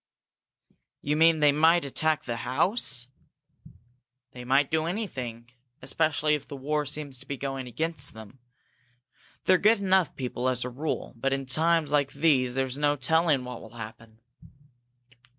[1.03, 3.07] "You mean they might attack the house?"
[4.31, 8.39] "They might do anything, especially if the war seems to be going against them.
[9.43, 13.43] They're good enough people, as a rule, but in times like these there's no telling
[13.43, 14.19] what will happen."